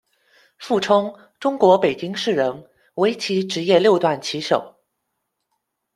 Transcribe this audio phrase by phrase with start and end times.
[0.57, 4.75] 付冲，中国北京市人，围棋职业六段棋手。